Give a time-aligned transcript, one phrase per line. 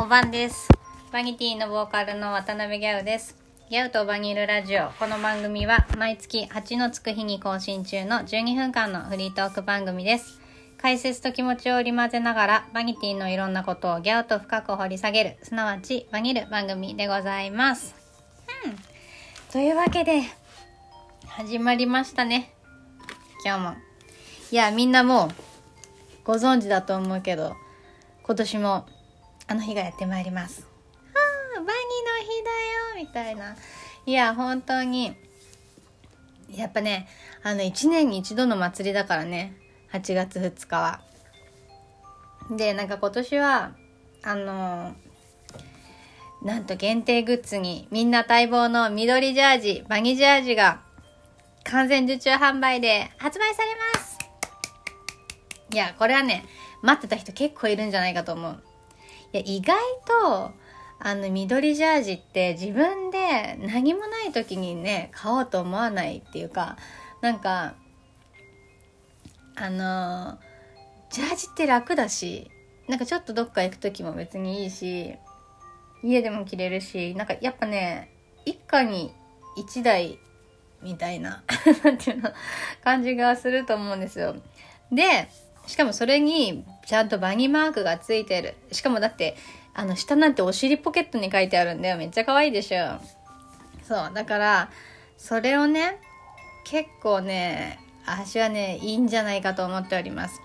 [0.00, 0.68] おばんです。
[1.12, 3.36] バニティのボーカルの渡辺ギャウです。
[3.68, 4.90] ギャウとバニルラジオ。
[4.92, 10.40] この番組は毎月8のつく日に更新中の12分間のフリートーク番組です。
[10.80, 17.96] 解説と気持ちを織り交ぜながら、バニティのいろんなことをギャウと深く掘り下げる、すなわちバニル番組でございます。
[18.64, 18.76] うん。
[19.50, 20.22] というわけで、
[21.26, 22.52] 始まりましたね。
[23.44, 23.74] 今日も。
[24.52, 25.30] いや、みんなもう、
[26.22, 27.56] ご存知だと思うけど、
[28.22, 28.86] 今年も
[29.48, 30.66] あの日がやってまいります。
[31.14, 33.56] ああ、バニの日だよみたいな。
[34.06, 35.16] いや、本当に、
[36.50, 37.08] やっぱね、
[37.42, 39.56] あの、1年に一度の祭りだからね、
[39.92, 41.00] 8月2日は。
[42.50, 43.72] で、なんか今年は、
[44.22, 44.94] あの
[46.42, 50.82] なんと限定グッズにみんな待望の緑ジャージ、バニジャージが
[51.64, 54.18] 完全受注販売で発売されます
[55.72, 56.44] いや、これはね、
[56.82, 58.62] 待ってた人結構いるんじゃないかと思う。
[59.32, 59.76] いや、意外
[60.06, 60.52] と、
[61.00, 66.76] あの、緑ジャージって自分で何もない時にね、買おうと思わないっていうか、
[67.20, 67.74] なんか、
[69.56, 70.38] あの、
[71.10, 72.50] ジャージって楽だし、
[72.88, 75.14] なんかちょっとどっか行く時も別にいいし、
[76.02, 78.10] 家でも着れるし、なんかやっぱね、
[78.44, 79.12] 一家に
[79.56, 80.18] 一台
[80.82, 81.42] みたいな、
[81.84, 82.30] なんていうの、
[82.82, 84.36] 感じがすると思うんですよ。
[84.90, 85.28] で、
[85.68, 88.54] しかもそれにちゃんとバニーマークがついてる。
[88.72, 89.36] しかもだって、
[89.74, 91.98] あの下なんてお尻ポケットに書いてあるんだよ。
[91.98, 92.98] めっちゃ可愛いでしょ。
[93.86, 94.10] そう。
[94.14, 94.70] だから、
[95.18, 96.00] それをね、
[96.64, 100.40] 結構ね、私はね、いいんじゃないかと思っております。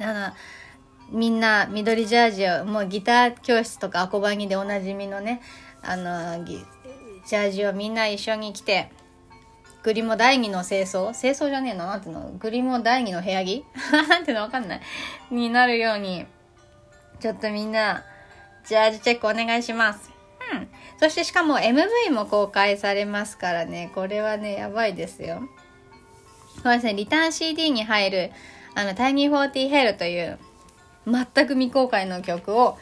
[0.00, 0.34] あの、
[1.10, 5.40] みんな緑ジャージを、もうギター教室とかアコバニでおなじみのね、
[5.82, 8.90] あの、ジャージをみんな一緒に着て、
[9.82, 11.18] グリモ第二の清掃？
[11.18, 12.30] 清掃じゃねえのなんていうの？
[12.38, 13.64] グリモ第二の部屋着？
[14.08, 14.44] なんていうの？
[14.44, 14.80] わかんない。
[15.30, 16.26] になるように、
[17.20, 18.04] ちょっとみんな、
[18.64, 20.10] ジャージチェックお願いします。
[20.52, 20.68] うん。
[20.98, 25.42] そしてしかも MV も公開されますからね、これはね、やばいですよ。
[26.62, 28.30] これですね、リターン CD に入る、
[28.76, 30.38] あの、タイニー40ヘルという、
[31.06, 32.78] 全く未公開の曲を、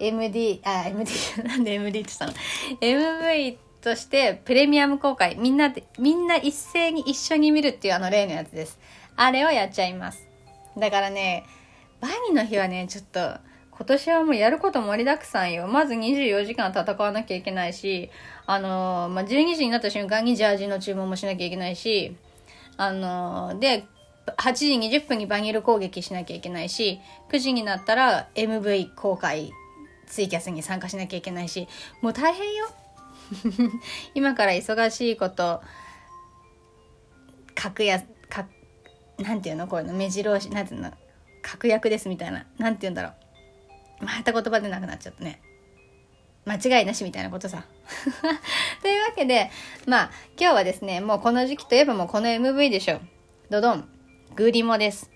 [0.00, 1.12] MD、あ、MD、
[1.44, 2.32] なんで MD って言ったの
[2.80, 5.36] ?MV としてプレミアム公開。
[5.36, 8.78] みんなで、みんな一斉に一緒に見るっていうあの例のやつです。
[9.16, 10.28] あれをやっちゃいます。
[10.78, 11.44] だからね、
[12.00, 13.38] バニの日はね、ちょっと、
[13.70, 15.66] 今年はもうやること盛りだくさんよ。
[15.66, 18.10] まず24時間戦わなきゃいけないし、
[18.46, 22.16] あのー、まあ、12時になった瞬間にジャージの注文もしなきゃいけないし、
[22.76, 23.86] あのー、で、
[24.36, 29.50] 8時20分にバニル攻撃しなきゃいけないし、9時になったら MV 公開
[30.06, 31.68] ツイキャスに参加しなきゃいけないし、
[32.02, 32.68] もう大変よ。
[34.14, 35.62] 今から忙しいこと、
[37.54, 38.46] 格や、か、
[39.18, 39.68] なんていうの？
[39.68, 40.92] こういうの、目白押し、なんていうの？
[41.42, 42.46] 確約ですみたいな。
[42.58, 43.10] なんて言うんだろ
[44.00, 44.04] う？
[44.04, 45.40] また言葉出なくなっちゃったね。
[46.46, 47.64] 間違いなしみたいなことさ。
[48.82, 49.50] というわけで、
[49.86, 53.00] まあ、今日はですね、もうこの時期といえばもうこの MV でしょ。
[53.50, 53.88] ドドン。
[54.34, 55.10] グリモです。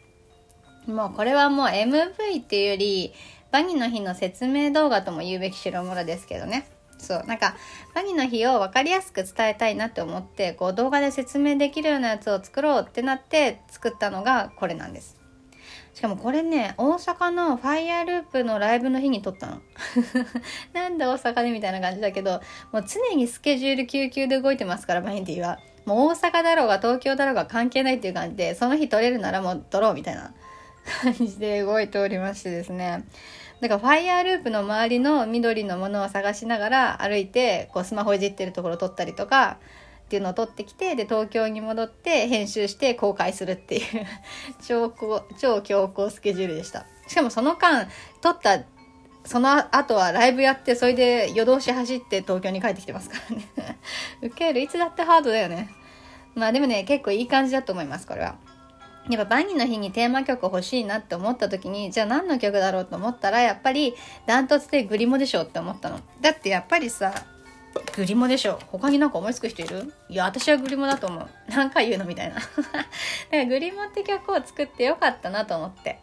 [0.86, 3.14] もうこれはもう MV っていうより、
[3.50, 6.66] バニの日の説明動画とも言うべき代物ですけどね。
[6.98, 7.24] そう。
[7.26, 7.56] なんか、
[7.94, 15.24] バニの日を分かりやすく伝えたいなって思って、こう動画で説明できるようなやつを作ろうってなって作ったのがこれなんです。
[15.94, 19.60] しかもこれね、大阪のファイヤーループのライブの日に撮ったの。
[20.74, 22.40] なんで大阪でみたいな感じだけど、
[22.72, 25.60] もう常にスケジュール救急で動いてますから、バニティは。
[25.84, 30.34] もう大阪だろうが東京だろうが関係ないっていう感じで、その日撮れるならもう撮ろうみたいな
[31.02, 33.04] 感じで動いておりましてですね。
[33.64, 39.56] だからファイヤーループの周りの緑のものを探しながら歩いて、こうスマホいじってるところを撮ったりとか、
[40.04, 43.82] っていうのを撮ってきて、で、東京に戻って編集して公開するっていう
[44.62, 44.92] 超、
[45.38, 46.84] 超強行スケジュールでした。
[47.06, 47.88] しかもその間、
[48.20, 48.64] 撮った、
[49.24, 53.78] その後はライブやって、それで夜通し走って東京に帰ってきてますからね。
[54.20, 54.60] ウケる。
[54.60, 55.70] いつだってハードだよね。
[56.34, 58.36] まあでもね、結構いい感じだと思います、これは。
[59.10, 63.94] やっぱバニーの日にテーマ曲欲しいなって思った時に、じゃあ何の曲だろうと思ったら、やっぱり
[64.26, 66.00] ダントツでグリモでしょって思ったの。
[66.20, 67.12] だってやっぱりさ、
[67.96, 69.92] グリモでしょ他になんか思いつく人いる？
[70.08, 71.28] いや、私はグリモだと思う。
[71.48, 72.36] 何回言うのみたいな。
[72.40, 72.46] だか
[73.32, 75.98] らグリモって曲を作ってよかったなと思って。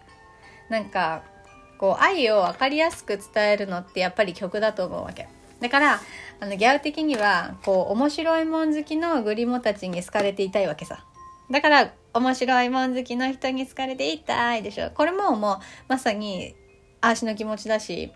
[0.70, 1.24] なんか、
[1.78, 5.28] こう、愛を分かりやすく伝えるのってやっぱり曲だと思うわけ。
[5.60, 6.02] だから、
[6.40, 11.06] あの、ギャウ的には、こう、面白いもん好きのグリモたちに好かれていたいわけさ。
[11.50, 14.92] だから、面白いもん好きの人に好かれていたいでしょ。
[14.92, 16.56] これももう、まさに、
[17.00, 18.12] あーしの気持ちだし、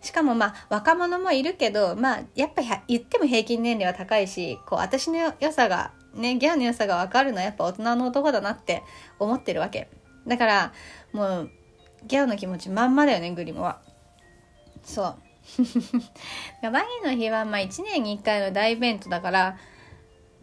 [0.00, 8.82] しかもまあ若者もいるけどまあやっぱ言っても平均年齢は高いしこう私の良さがねギャーの良さが分かるのはやっぱ大人の男だなって
[9.18, 9.88] 思ってるわけ。
[10.26, 10.72] だから
[11.12, 11.50] もう
[12.06, 13.80] ギャーの気持ちまんまだよねグリモは。
[14.84, 15.16] そう。
[16.62, 19.58] バギーの日はまあ1年に1回の大イベントだから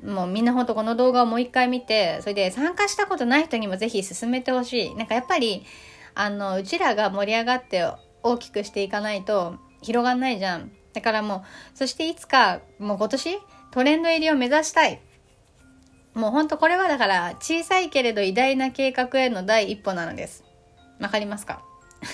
[0.01, 4.95] もうみんなほんとこの動画をもう一回見てそれで参加したことない人にもぜひ進めてほしい。
[4.95, 5.65] なんかやっぱり
[6.15, 7.85] あのうちらが盛り上がって
[8.21, 10.71] 大きくしていかないと広がんないじゃん。
[10.93, 11.37] だからも
[11.73, 13.39] うそしていつかもう今年
[13.71, 15.01] トレンド入りを目指したい。
[16.13, 20.43] もうほんとこれはだから小さいけれど偉大な計画への第一歩なのです。
[20.99, 21.63] わかりますか？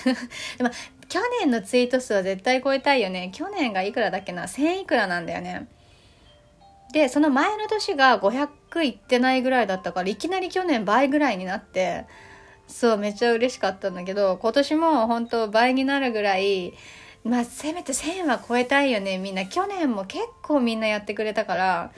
[0.56, 0.70] でも
[1.08, 3.30] 去年のツイート数は絶対超えたいよね。
[3.34, 5.66] 去年がいくらだっけな？1000いくらなんだよね。
[6.92, 12.06] でその前の年が500いってないぐらいだったからいきなり去年倍ぐらいになって
[12.66, 16.74] そうめっちゃ嬉しかったんだけど今年も本当倍になるぐらい
[17.24, 19.18] まあせめて1000は超えたいよね。
[19.18, 21.92] みんな去年も結構みんなやってくれたから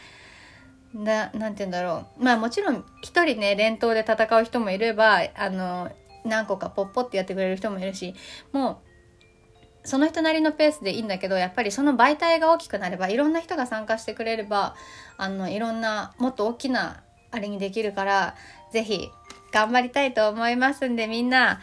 [0.95, 2.25] ななんて言うんだろう。
[2.25, 5.91] まあもちろん一人ね連投で戦う人もいればあの
[6.25, 8.15] 何個かポッポってやってくれる人もいるし
[8.53, 8.92] もう
[9.85, 14.77] その人なりのペースでいいんだけどやっぱりその媒体が大きくなればいろんな人が参加してくれれば
[15.17, 18.37] あのいろんなもっと大きなあれにできるから
[18.73, 19.11] 是非
[19.53, 21.61] 頑張りたいと思いますんでみんな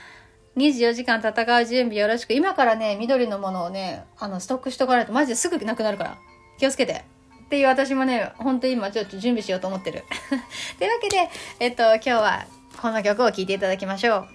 [0.57, 2.33] 24時間戦う準備よろしく。
[2.33, 6.17] 今からね緑のものをねあのストックしとかないとマジですぐなくなるから
[6.57, 7.05] 気をつけて。
[7.45, 10.03] っていう私もねほんと今ちょっと準備しようと思ってる。
[10.77, 11.29] というわけで
[11.59, 12.45] えっと今日は
[12.79, 14.27] この曲を聴いていただきましょう。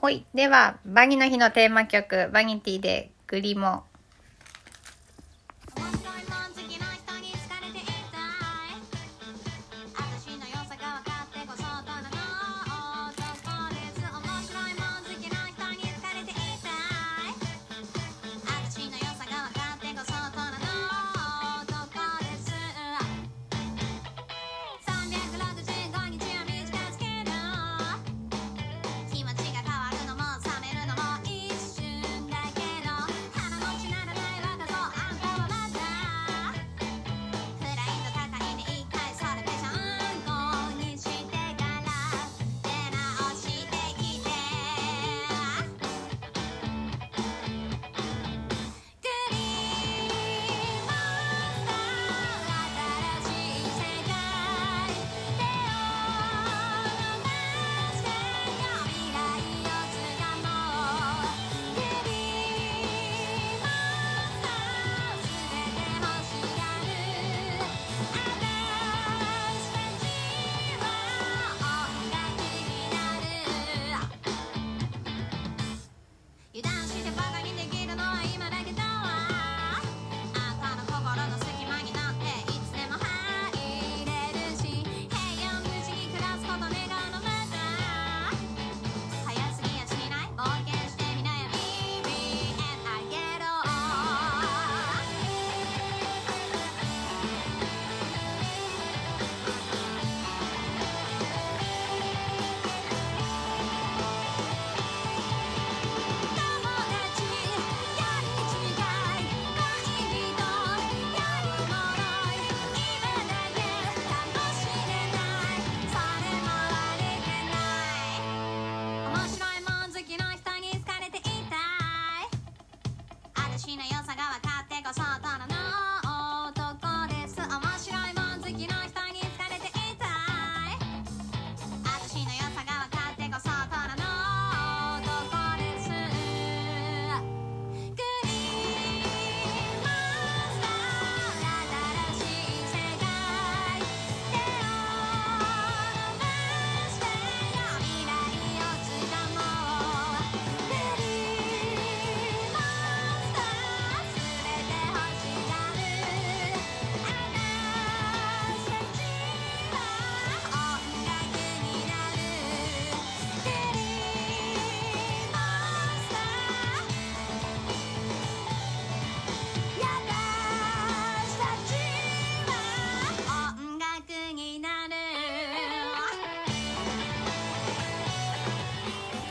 [0.00, 0.24] ほい。
[0.32, 3.82] ではバギの日のテーマ曲バニティでグリも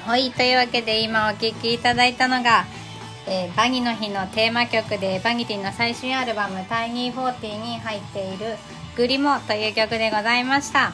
[0.06, 2.66] はい、というわけで今お聴きいただいたのが、
[3.26, 8.58] えー、バギの日のテーマ曲でバギティの最新アルバム「タイニーフォーティーに入っている
[8.98, 10.92] 「グリモ」という曲でございました。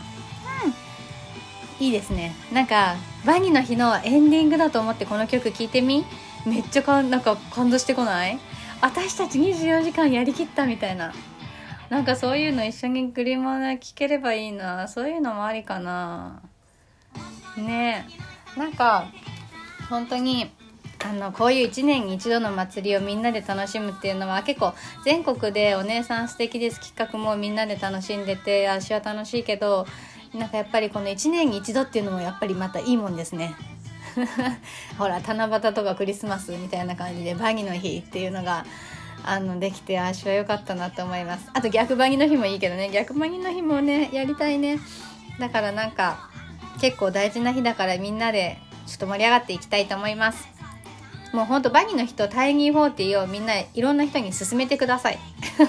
[0.64, 2.36] うん、いいですね。
[2.54, 6.06] なんか、バギの日のエンディングだと思ってこの曲聴いてみ？
[6.46, 8.38] めっちゃかなんか感動してこない？
[8.80, 11.14] 私たち24時間やりきったみたいな。
[11.90, 14.88] なんかそういうの一緒にグリモで聴ければいいな。
[14.88, 16.44] そういうのもありかな。
[17.58, 18.29] ねえ。
[18.60, 19.08] なんか
[19.90, 20.52] 本当に
[21.04, 24.74] あのこういう1年に一度の祭りをみんなで楽しむっていうのは結構
[25.06, 29.88] 全国でお姉さん素敵です企画もみんなで楽しんでて私は楽しいけど
[30.34, 33.56] なんかやっぱりこの1年に一度っていうのもやっぱりまたいいもんですね。
[35.00, 38.66] ほら七夕とかクリスマスみたいな感じでバギの日っていうのが
[39.24, 41.50] あのできて私は良かったなと思います。
[41.54, 42.90] あと逆バギの日もいいけどね。
[42.90, 44.80] 逆バギの日もねやりたいね。
[45.40, 46.30] だからなんか
[46.82, 48.58] 結構大事な日だからみんなで
[48.88, 50.48] ちょっと盛り上がっていきたいと思います。
[51.34, 55.20] もうほんとバギの人タイニー40をみんないろんな人に勧めてください。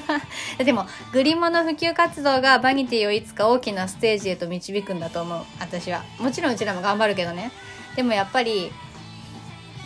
[0.64, 5.44] でもグリモの普及活動がバニティをいつか大きなステージへと導くんだと思う。
[5.58, 6.02] 私は。
[6.18, 7.50] もちろんうちらも頑張るけどね。
[7.94, 8.72] でもやっぱり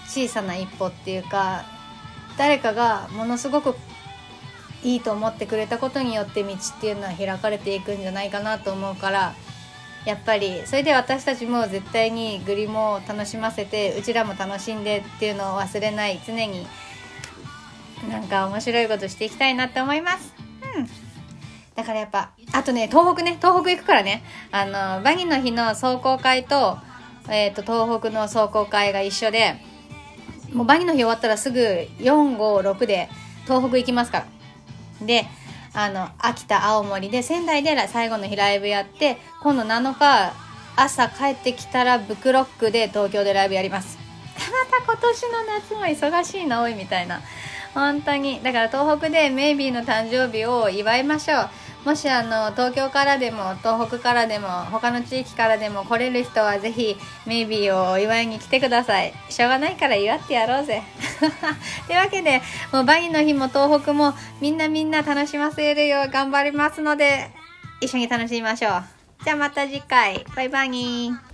[0.07, 1.65] 小さな一歩っていうか
[2.37, 3.75] 誰かがものすごく
[4.85, 9.35] いいと思ってくれたことによって道っていうのは開かれていくんじゃないかなと思うから
[10.05, 16.67] やっぱりそれで私たちも絶対にグリモを楽しませてうちらも楽しんでっていうのを忘れない常に
[18.11, 20.35] なんか面白いことしていきたいなって思います。
[20.77, 20.87] うん。
[21.75, 24.23] だからやっぱあとね東北ね東北行くからね。
[24.51, 26.79] あのバギの日の壮行会と,、
[27.29, 29.57] えーと、東北の壮行会が一緒で
[30.53, 31.61] もうバギの日終わったらすぐ
[31.99, 33.09] 456で
[33.45, 34.27] 東北行きますか
[35.01, 35.07] ら。
[35.07, 35.27] で
[35.75, 40.33] あの秋田青森で仙台で最後の日ライブやって今度7日
[40.77, 43.99] 朝帰ってきたらブクロックで東京でライブやります。
[44.37, 47.21] また今年の夏も忙しいなおいみたいな。
[47.75, 48.41] 本当に。
[48.43, 51.51] だから東北でメイビーの誕生日を祝いましょう。
[51.85, 59.13] もしあの東京からでも東北からでも他の地域からでも来れる人はぜひメイビーをお祝いに来てください。
[59.29, 60.83] しょうがないから祝ってやろうぜ。
[61.87, 62.41] というわけで
[62.73, 67.31] もうバギの日も東北もみんなみんな楽しませるよう頑張りますので
[67.81, 68.85] 一緒に楽しみましょう。
[69.23, 70.25] じゃあまた次回。
[70.35, 71.34] バイバイにー。